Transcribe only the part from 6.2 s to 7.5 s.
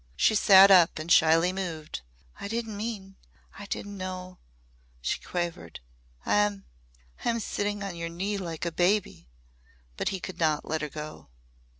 "I am I am